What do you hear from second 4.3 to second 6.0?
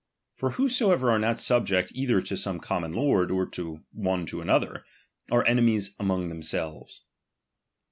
another, are ene mies